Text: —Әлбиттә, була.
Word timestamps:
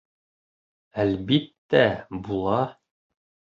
—Әлбиттә, 1.03 1.85
була. 2.31 2.59